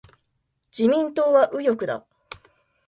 [0.75, 2.07] 自民党は右翼だ。